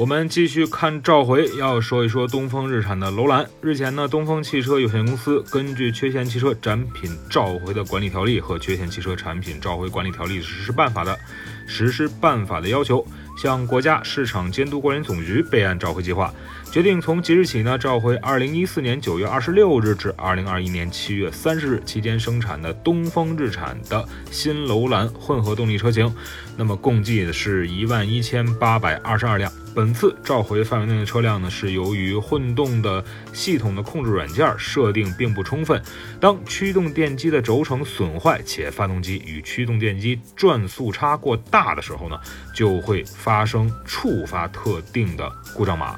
[0.00, 3.46] 我们继续看召回，要说一说东风日产的楼兰。
[3.60, 11.18] 日前呢，东风汽车有限公司根据《缺陷汽车展品召回的管理条例》和《缺陷汽车产品召回管理条例实施办法》的
[11.66, 13.06] 实施办法的要求，
[13.40, 16.30] 向国家市场监督管理总局备案召回计划。
[16.70, 26.14] 决定从即日起呢，召回二零一四年九月二十六日至二零二一年七月三十日期间生产的东风日产的新楼兰混合动力车型，
[26.56, 29.50] 那么共计是一万一千八百二十二辆。
[29.72, 35.80] 本次召回范围内的车辆呢，是由于混动的系统的控制软件设定并不充分，
[36.20, 42.18] 当驱动电机的轴承损坏且发动机与驱动电机转速差过大的时候呢，
[42.54, 45.96] 就会发发生触发特定的故障码。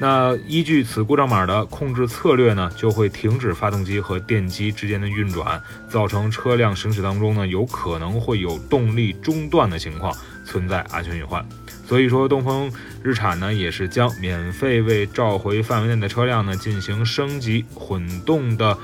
[0.00, 10.12] 那依据此故障码的控制策略呢，就会停止发动机和电机之间的运转，造成车辆行驶当中呢，有可能会有动力中断的情况，
[10.44, 11.46] 存在安全隐患。
[11.86, 12.72] 所以说，东风
[13.04, 18.76] 日产呢，也是将免费为召回范围内的车辆呢进行升级混动的。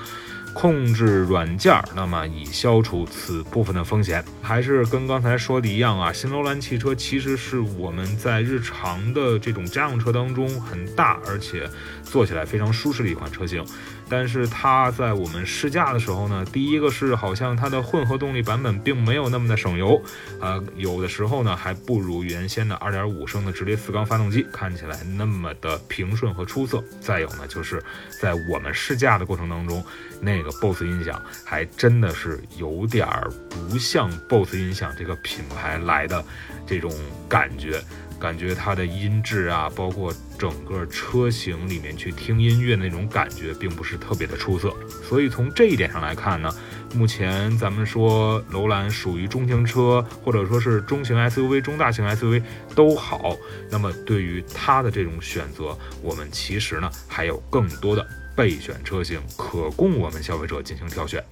[0.54, 6.12] 控制软件，那么以消除此部分的风险，还是跟刚才说的一样啊。
[6.12, 11.68] 新楼兰汽车其实是我们在日常的这种家用车当中很大，而且
[12.04, 13.64] 坐起来非常舒适的一款车型。
[14.08, 20.02] 但是它在我们试驾的时候呢，第一个是好像它的混合动力版本并没有那么的省油，
[20.40, 26.82] 啊，有的时候呢还不如原先的2.5升的直列四缸发动机看起来那么的平顺和出色。
[27.00, 27.80] 再有呢，就是
[28.20, 29.80] 在我们试驾的过程当中，
[30.20, 36.24] 那那个 BOSS 音响还真的是有点儿不像 BOSS 音响这个品牌来的
[36.66, 36.90] 这种
[37.28, 37.78] 感觉。
[38.18, 44.70] 感觉它的音质啊，包括整个车型里面去听音乐那种感觉，并不是特别的出色。
[45.08, 46.54] 所以从这一点上来看呢，
[46.94, 52.42] 目前咱们说楼兰属于中型车，或者说是中型 SUV、中大型 SUV
[52.74, 53.34] 都好。
[53.70, 58.06] 那么对于它的这种选择，我们其实呢还有更多的
[58.40, 61.22] 备选车型可供我们消费者进行挑选。